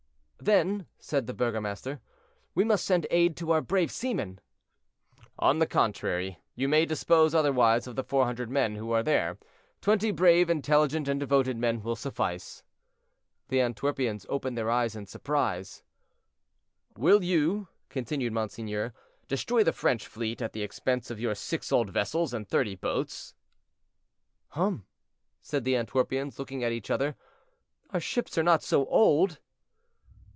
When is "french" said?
19.71-20.07